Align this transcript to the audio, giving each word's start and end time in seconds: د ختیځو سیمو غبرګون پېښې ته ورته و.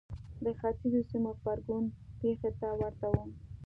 د 0.43 0.45
ختیځو 0.59 1.01
سیمو 1.09 1.31
غبرګون 1.37 1.83
پېښې 2.19 2.49
ته 2.59 2.67
ورته 2.79 3.07
و. 3.13 3.15